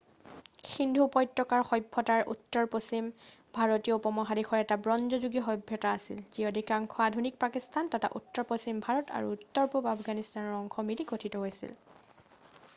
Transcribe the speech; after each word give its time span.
সিন্ধু 0.75 1.01
উপত্যকাৰ 1.07 1.65
সভ্যতাৰ 1.71 2.23
উত্তৰ 2.33 2.69
পশ্চিম 2.75 3.11
ভাৰতীয় 3.57 3.97
উপমহাদেশৰ 3.99 4.61
এটা 4.63 4.77
ব্ৰঞ্জ 4.87 5.19
যুগীয়া 5.25 5.43
সভ্যতা 5.51 5.91
আছিল 5.99 6.25
যি 6.37 6.47
অধিকাংশ 6.51 7.05
আধুনিক 7.09 7.39
পাকিস্তান 7.45 7.93
তথা 7.97 8.11
উত্তৰপশ্চিম 8.21 8.83
ভাৰত 8.89 9.17
আৰু 9.21 9.33
উত্তৰ 9.37 9.71
পূব 9.75 9.93
আফগানিস্তানৰ 9.95 10.59
অংশ 10.63 10.89
মিলি 10.91 11.07
গঠিন 11.15 11.39
হৈছিল 11.43 11.79